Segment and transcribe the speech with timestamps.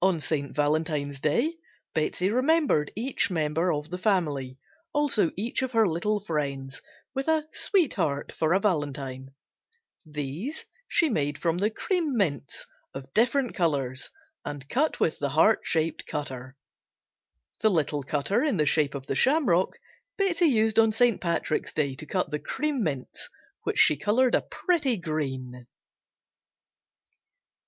[0.00, 0.54] On St.
[0.54, 1.56] Valentine's Day
[1.92, 4.58] Betsey remembered each member of the family,
[4.92, 6.80] also each of her little friends,
[7.14, 9.34] with a "sweetheart" for a Valentine.
[10.04, 14.10] These she made from the "Cream Mints" of different colors
[14.44, 16.56] and cut with the heart shaped cutter.
[17.60, 19.72] The little cutter in the shape of the shamrock
[20.16, 21.20] Betsey used on St.
[21.20, 23.28] Patrick's Day to cut the "Cream Mints,"
[23.64, 25.66] which she colored a pretty green.